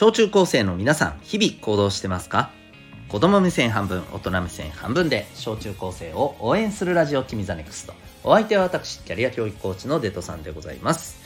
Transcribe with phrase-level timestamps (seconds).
[0.00, 2.48] 小中高生の皆さん日々行動してますか？
[3.10, 7.92] 子供目線半分大人目線半分で小中高生を応援するラジオ君 the NEXT。
[8.24, 11.20] お相手は私キャリア教育コーチのデトさんでございます。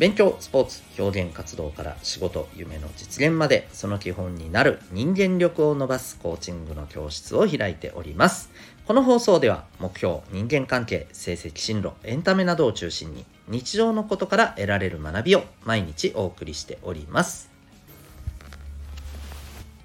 [0.00, 8.50] 勉強スポーツ表現活動から仕事夢の実現までその基本になる人間力を伸ばすコーチングの教室を開いております。
[8.84, 17.51] この放送では目標人間関係成績進路エンタメなどを中心に日常のことから得られる学びを毎日お送りしております。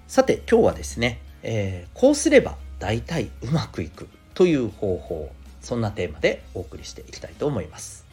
[0.08, 5.30] さて今日はですね、えー、こうすれば大体うまくいくという方法
[5.62, 8.06] そんなテーマでお送りしていきたいと思います。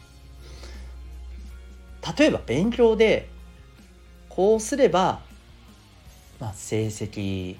[2.18, 3.28] 例えば勉強で
[4.28, 5.20] こうすれば、
[6.40, 7.56] まあ、成績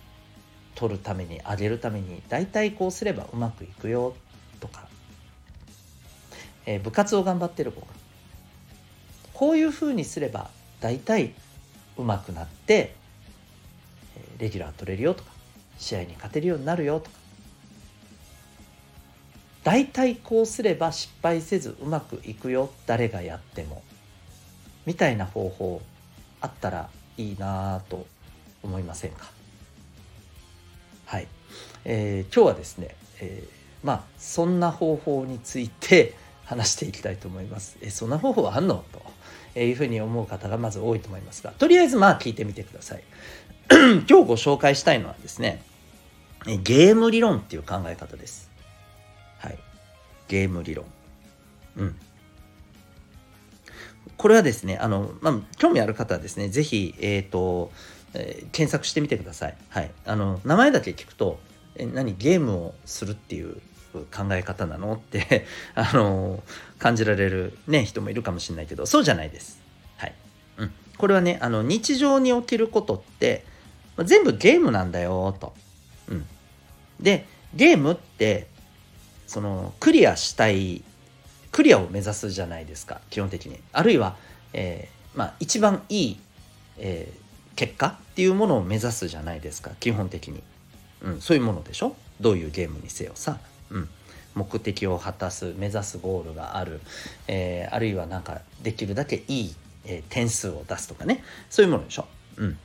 [0.75, 4.17] 取るために上げるために大体こうすればうまくいくよ
[4.59, 4.89] とか、
[6.67, 7.87] えー、部活を頑張ってる子が
[9.33, 11.33] こういうふうにすれば大体
[11.97, 12.97] うまくなって
[14.39, 15.31] レギュラー取れるよとか
[15.79, 17.17] 試合に勝てるようになるよとか。
[19.65, 23.83] 大体こうすれば失敗せずうまくいくよ誰がやっても。
[24.85, 25.81] みたいな方法
[26.43, 28.07] あったらいいなと
[28.63, 29.31] 思いませんか？
[31.07, 31.27] はい、
[31.87, 37.79] えー、今日はですね、えー、まあそんな方法について話していきたいと思います。
[37.81, 38.85] えそんな方法はあんの？
[39.55, 43.05] というふうに思う方がまず多いと思いますがとりあえずまあ聞いてみてください。
[43.71, 45.63] 今日ご紹介したいのはですね
[46.63, 48.51] ゲーム理論っていう考え方です。
[49.39, 49.59] はい、
[50.29, 50.85] ゲーム理論。
[51.77, 51.97] うん。
[54.17, 57.73] これはですね、あの、まあ、興味ある方はですね、ぜひ、えっ、ー、と、
[58.13, 59.57] えー、検索してみてください。
[59.71, 59.91] はい。
[60.07, 61.41] あの、名前だけ聞くと、
[61.77, 63.61] え、何、ゲームをするっていう
[63.95, 66.43] 考え方なのって あの、
[66.79, 69.61] 感じられるね、人もいるかもしれないけど、そうじゃないです。
[69.97, 70.15] はい。
[70.59, 70.73] うん。
[70.97, 73.45] これはね、あの、日常に起きることって、
[74.03, 75.55] 全部ゲームなんだよ、と。
[76.09, 76.27] うん。
[77.01, 78.49] で、ゲームって、
[79.27, 80.83] その、クリアしたい
[81.55, 83.61] クリアを目指すじゃないですか基本的に。
[83.73, 84.17] あるいは、
[84.53, 86.21] えー、まあ、一番いい、
[86.79, 90.43] えー、結果っていうものを目指すじゃないですか基本的に、
[91.03, 91.95] うん、そういうものでしょ？
[92.21, 93.39] どういうゲームにせよさ、
[93.71, 93.89] うん、
[94.35, 96.81] 目的を果たす目指すゴールがある、
[97.29, 99.55] えー、あるいはなんかできるだけいい、
[99.85, 101.23] え点数を出すとかね。
[101.51, 102.07] そういうものでしょ、
[102.37, 102.59] うん。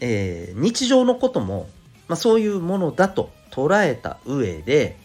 [0.00, 1.68] え日常のことも、
[2.08, 4.96] まあ、そういうものだと捉えた上で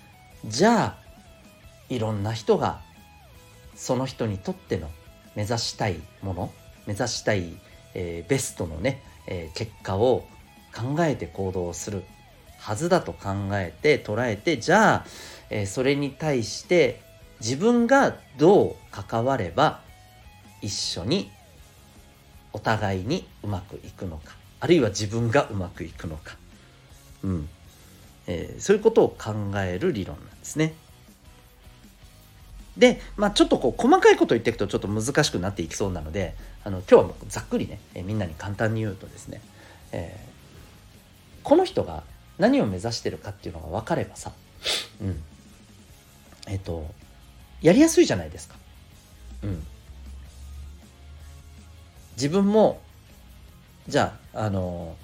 [0.46, 0.98] じゃあ
[1.90, 2.82] いろんな人が
[3.76, 4.90] その人にとっての
[5.36, 6.52] 目指したいもの
[6.86, 7.54] 目指したい、
[7.94, 10.26] えー、ベストのね、えー、結果を
[10.76, 12.04] 考えて行動する
[12.60, 15.06] はずだと考えて捉えてじゃあ、
[15.50, 17.02] えー、それに対して
[17.40, 19.82] 自分がどう関われば
[20.62, 21.32] 一緒に
[22.54, 24.41] お互いにうまくいくのか。
[24.62, 26.38] あるいは自分がうまくいくのか、
[27.24, 27.50] うん
[28.28, 30.74] えー、そういうことを考える理論なんですね。
[32.78, 39.42] で、まあ、ちょっとこう細かいこと言っていくとちょっと難しくなっていきそうなのであの今日はもうざっくりね、えみんなに簡単に言うとですね、
[39.92, 42.04] えー、この人が
[42.38, 44.32] 何を目指してるかっていうのが分かればさ、
[45.02, 45.22] うん、
[46.48, 46.86] えっ、ー、と
[47.62, 48.56] やりやすいじゃないですか。
[49.44, 49.66] うん、
[52.16, 52.80] 自分も
[53.92, 54.96] じゃああの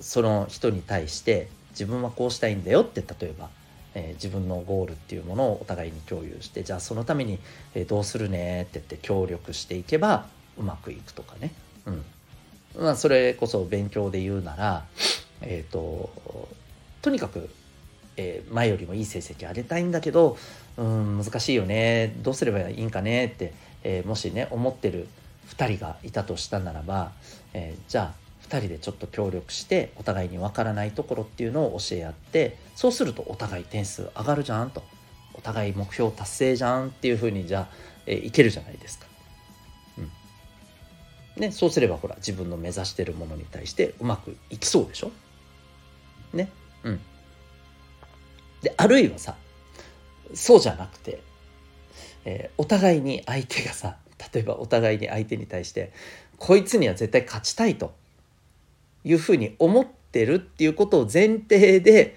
[0.00, 3.50] その人に対して自分はこうしたいんだよって例えば
[3.94, 7.38] えー、自分のゴールっていうものをお互いに共有してじゃあそのために、
[7.74, 10.26] えー、どうするねって言って協力していけば
[10.58, 11.52] うまくいくとかね、
[11.86, 12.04] うん。
[12.82, 14.84] まあ、それこそ勉強で言うなら、
[15.40, 16.10] えーと、
[17.02, 17.48] とにかく、
[18.16, 20.36] えー、前よりもいい成績上げたいんだけど
[20.76, 22.14] うん難しいよね。
[22.22, 23.52] どうすればいいんかねって、
[23.84, 25.06] えー、もしね思ってる
[25.50, 27.12] 2人がいたとしたならば、
[27.52, 34.82] えー、じゃあ2人でちょっと協力してお互いに分からないところっていうのを教え合ってそうするとお互い点数上がるじゃんと
[35.34, 37.68] お互い目標達成じゃんっていうふうにじゃあ、
[38.06, 39.06] えいけるじゃないですか。
[39.98, 40.10] うん
[41.42, 45.10] ね、そうすればほら自分の目指してるものに対してうまくいきそうでしょ？
[46.32, 46.48] ね？
[46.84, 47.00] うん。
[48.62, 49.34] であるいはさ
[50.34, 51.20] そうじゃなくて、
[52.24, 53.96] えー、お互いに相手がさ
[54.32, 55.92] 例えばお互いに相手に対して
[56.38, 57.94] こいつには絶対勝ちたいと
[59.04, 62.16] いうふうに思ってるっていうことを前提で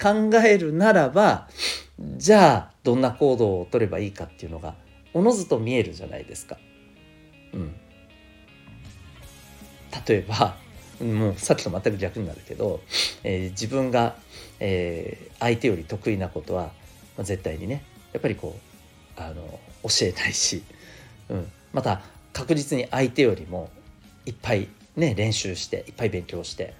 [0.00, 1.48] 考えるならば
[2.16, 4.74] じゃあどんな行動を取ればいいかっていうのが
[5.12, 6.56] おのずと見えるじゃないですか。
[7.52, 7.74] うん、
[10.06, 10.56] 例えば
[11.04, 12.80] もうさっきと全く逆になるけど、
[13.24, 14.16] えー、自分が、
[14.60, 16.64] えー、相手より得意なことは、
[17.16, 18.56] まあ、絶対にねやっぱりこ
[19.18, 20.62] うあの教えたいし、
[21.30, 23.70] うん、また確実に相手よりも
[24.26, 26.74] いっぱいね練習していっぱい勉強して、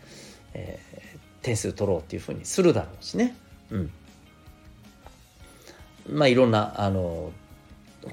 [0.55, 3.35] えー、点数取ろうっていうふうにするだろうしね。
[3.70, 3.91] うん、
[6.12, 7.32] まあいろんなあの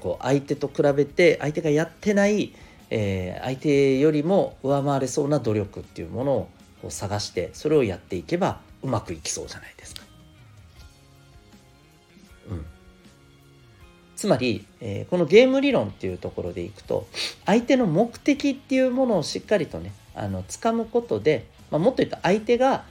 [0.00, 2.54] こう相手と比べて相手がやってない、
[2.90, 6.48] えー、相手よりも上回れそうな努力っていうもの
[6.84, 10.07] を探してそれをやっていけばうまくいきそうじゃないですか。
[14.18, 17.06] つまり、えー、このゲーム理論っていうところでいくと
[17.46, 22.84] 相手の目的っていうものをしっかりとねあの掴むことで、まあ、もっと言うと相手が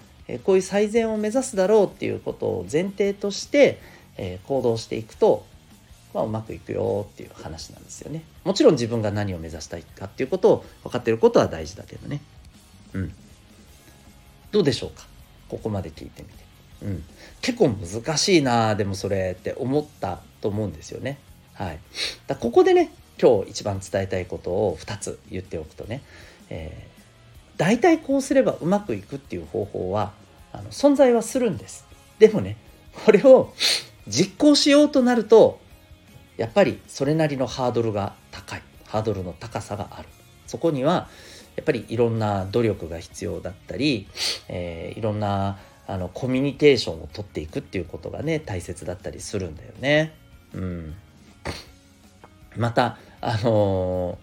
[0.46, 3.80] こういう最善を目指すだろうっていうことを前提として、
[4.16, 5.46] えー、行動していくと
[6.14, 8.24] まあ、うまくいくよっていう話なんですよね。
[8.46, 12.22] もちろん自分が何を目指したいかっていうことを分かってることは大事だけどね。
[12.94, 13.14] うん。
[14.52, 15.06] どうでしょうか？
[15.50, 16.47] ここまで聞いてみて。
[16.82, 17.04] うん。
[17.42, 21.20] 結構難しいなでもそれって思ったと思うんですよね。
[21.54, 21.80] はい。
[22.28, 22.92] だここでね、
[23.22, 26.02] 今日一番伝えたいことを2つ言っておくとね、
[26.50, 30.14] えー、大体こうすればうまくいくっていう方法は
[30.54, 31.86] あの存在はするんです。
[32.20, 32.58] でもね、
[33.06, 33.54] これを
[34.08, 35.60] 実行しようとなると
[36.38, 40.08] やっぱりそれなりのハードルが高いハードルの高さがある
[40.46, 41.10] そこには
[41.56, 44.08] やっぱりいろんな努力が必要だったり、
[44.48, 50.14] えー、いろんなあのコミュニケーションをとっていくっていうことがね大切だったりするんだよね。
[50.54, 50.96] うん、
[52.58, 54.18] またあの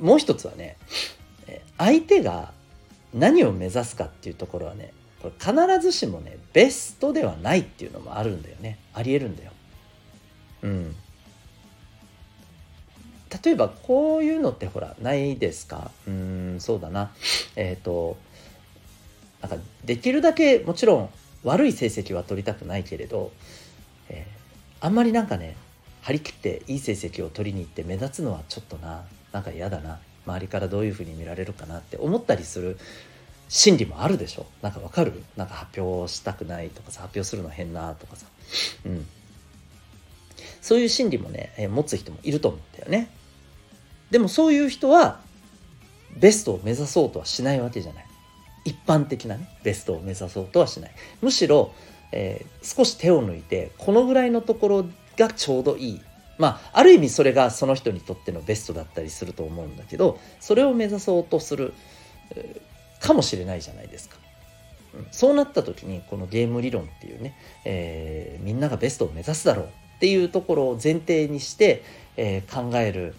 [0.00, 0.76] ー、もう一つはね
[1.78, 2.52] 相手が
[3.14, 4.92] 何を目指すかっていうところはね
[5.22, 8.78] これ必ずしもねベストではないっていうのもあるんだよね。
[8.92, 9.52] ありえるんだよ。
[10.62, 10.94] うん。
[13.44, 15.90] 例えばこういうのってほらないですか？
[16.06, 17.12] うんそうだな。
[17.56, 18.16] えっ、ー、と
[19.40, 21.10] なんかできるだけもちろん
[21.44, 23.32] 悪い成績は取りたくないけれど、
[24.08, 25.56] えー、あんまりなんかね
[26.02, 32.78] 張り切っていい成績を取りに行って目立つのはちょっとななんか嫌だな周りからどういうふうに見られるかなって思ったりする
[33.48, 35.22] 心理もあるでしょなんかわかる？
[35.36, 38.26] なんか発表したくないとかさ発表するの変なとかさ
[38.84, 39.06] うん
[40.60, 43.10] そういう心理もね、えー、持つ人もいると思うんだよね。
[44.10, 45.20] でもそういう人は
[46.16, 48.07] ベストを目指そうとはしないわけじゃない。
[48.64, 50.90] 一般的なね、ベストを目指そうとはしない。
[51.20, 51.72] むしろ、
[52.12, 54.84] えー、少し手を抜いて、このぐらいのところ
[55.16, 56.00] がちょうどいい。
[56.38, 61.74] まあ、ある意味それがその人にとってのベストだったりすると思うんだけど、それを目指そうとする、
[62.34, 64.16] えー、かもしれないじゃないですか。
[64.94, 71.82] うん、そうなった時に、このゲーム理論っていうね、えー、みんながベストを目指すだろうっていうところを前提にして、
[72.16, 73.14] え、考える、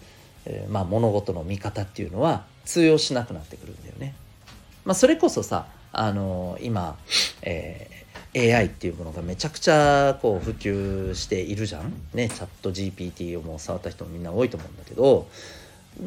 [0.46, 4.14] え、まあ、物事の見方っていうのは通用しなくなってくるんだよね。
[4.90, 6.98] まあ、それこそさあの、今、
[7.42, 11.92] えー、AI っていうものがめちゃくちゃこう普及しているじゃん。
[12.12, 15.28] ね、チャット GPT をもう触った人もみんな多いと思うんだけど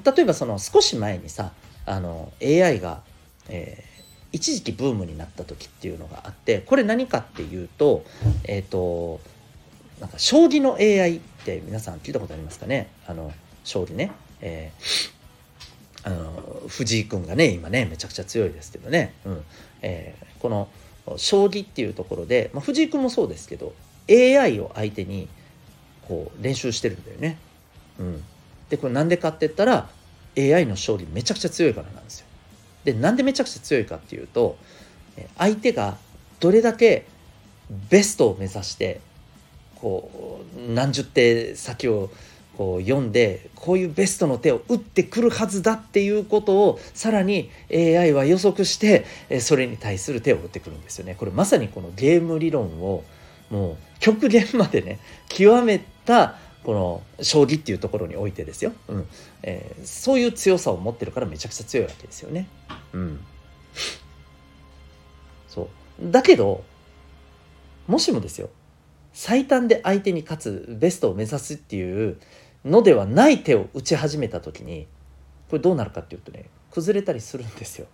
[0.04, 1.54] 例えばその少し前にさ
[1.86, 3.00] あの AI が、
[3.48, 4.04] えー、
[4.34, 8.04] 一時期ブームになった時っていうのがあってこれ何かっていうと
[8.44, 9.22] えっ、ー、と
[10.02, 12.90] なんか将棋の AI って皆さん聞いたことありますかね？
[13.08, 13.32] あの
[13.64, 15.23] 将棋ね、えー、
[16.04, 19.44] あの藤井君がね今ねめちゃくちゃ強いですけどね、うん
[19.82, 20.68] えー、この
[21.18, 23.74] 将棋っていうところで、まあ、藤井君もそうですけど
[24.10, 25.28] AI を相手に
[26.08, 27.38] こう練習してるんだよね。
[28.00, 28.24] うん、
[28.70, 29.90] でこれなんでかって言ったら
[30.38, 32.26] AI の勝利めちゃくちゃ強いからなんですよ。
[32.84, 34.58] でなんでめちゃくちゃ強いかっていうと
[35.38, 35.98] 相手が
[36.40, 37.06] どれだけ
[37.90, 39.00] ベストを目指して
[39.76, 42.10] こう何十手先を
[42.58, 49.06] こう読んでこういうベストの手を打ってくるはずだっていうことをさらに AI は予測して
[49.40, 51.16] それに対する手を打ってくるんですよね。
[51.16, 53.04] これまさにこのゲーム理論を
[53.50, 59.08] もう極限までね極めたこの将棋っていうところにおいてですよ、うん。
[59.42, 62.48] えー、そういう強さを持ってるからめちゃくちゃ強いわけですよね。
[62.94, 63.20] うん、
[65.50, 66.12] そう。
[66.12, 66.64] だけど
[67.88, 68.50] もしもですよ。
[69.14, 72.18] 最短で相手に勝つベストを目指すっていう
[72.66, 74.88] のではない手を打ち始めた時に
[75.50, 77.88] これどうなるかっていうとね崩れたりするんですよ。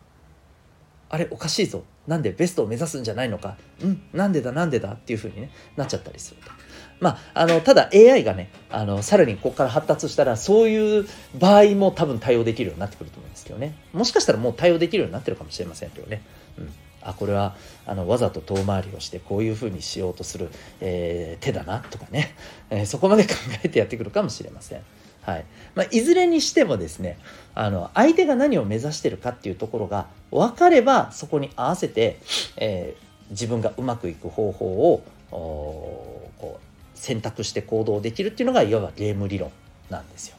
[1.09, 1.83] あれおかしいぞ。
[2.07, 3.57] なんでベストを目指すんじゃないのか。
[3.81, 6.51] うんなんでだなんでだっていうふうに、ね、なっちゃったりすると。
[6.99, 11.07] まあ、あのただ AI がねあのさらにここから発達したらそういう
[11.39, 13.73] 場合も多分対応できるようになってくると思うんですけどね。
[13.93, 16.21] もしかしたらもう対応できるようになってるかもしれませんけどね、
[16.57, 20.49] うん、あこれはあのわざと遠回りをしてこういうふうにしようとする、
[20.81, 22.35] えー、手だなとかね、
[22.69, 24.81] えー、そこまで考えてやってくるかもしれません。
[25.21, 27.19] はいまあ、いずれにしてもですね
[27.53, 32.19] あの相手が何を目指してるかっていうところが分かればそこに合わせて、
[32.57, 39.51] えー、自分がうまくいく方法をこう選択して行動できるっていうのがいわばゲーム理論
[39.89, 40.37] なんですよ。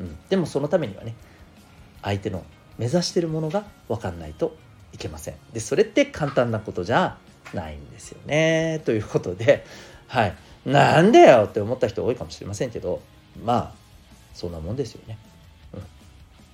[0.00, 1.14] うん、でもそのためにはね
[2.02, 2.44] 相手の
[2.78, 4.56] 目指してるものが分かんないと
[4.96, 7.18] いけませんでそれって簡単なことじゃ
[7.54, 9.64] ないんですよねということで
[10.08, 10.34] はい
[10.64, 13.00] なんでよって思った人多いかもしれませんけど
[13.44, 13.86] まあ
[14.34, 15.16] そんなもんですよね。
[15.72, 15.82] うん、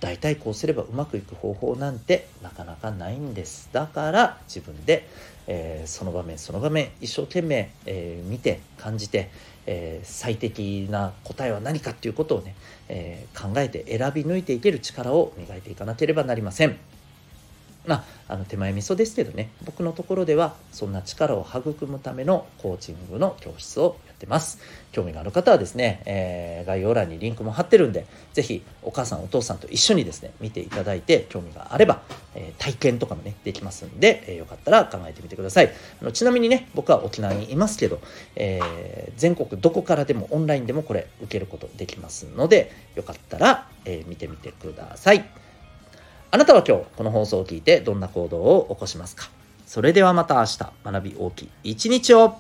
[0.01, 3.71] 大体こうすればうまくいく方法なんてなかなかないんです。
[3.73, 5.09] だから自分で、
[5.47, 9.31] えー、その場面その場面一生懸命、えー、見て感じて、
[9.67, 12.55] えー、最適な答えは何かっていうことをね、
[12.89, 16.77] え考えて選び抜いていける力を磨いていかなければなりません。
[17.87, 17.97] ま
[18.29, 19.51] あ、あの手前味噌ですけどね。
[19.65, 24.59] 僕のところではそんな力を育むためのコーチングの教室をやってます。
[24.93, 32.03] 興味がある方はですね、えー、概要欄にリンクも貼ってるんで是非お母さんお父さんと一緒にですね見ていただいて興味があれば、
[32.35, 35.73] えー、体験とかもねできますんで、えー、よかったら考えてみてください。
[36.01, 38.01] あのちなみにね僕は沖縄にいますけど、
[38.37, 45.25] え全国どこからでもオンラインでもこれ受けることできますのでよかったら、え見てみてください。
[46.35, 49.29] あなたは今日この放送を聞いてどんな行動を起こしますか？
[49.67, 50.59] それではまた明日。
[50.83, 52.37] 学び大きい一日を。